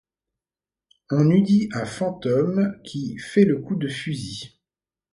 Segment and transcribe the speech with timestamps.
[1.11, 4.59] On eût dit un fantôme qui fait le coup de fusil.